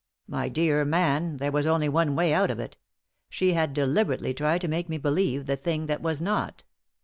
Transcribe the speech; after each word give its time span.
My 0.27 0.49
dear 0.49 0.83
man, 0.83 1.37
there 1.37 1.51
was 1.51 1.67
only 1.67 1.87
one 1.87 2.15
way 2.15 2.33
out 2.33 2.49
of 2.49 2.59
it; 2.59 2.75
she 3.29 3.53
had 3.53 3.71
deliberately 3.75 4.33
tried 4.33 4.61
to 4.61 4.67
make 4.67 4.89
me 4.89 4.97
believe 4.97 5.45
the 5.45 5.55
thing 5.55 5.85
that 5.85 6.01
was 6.01 6.19
not. 6.19 6.63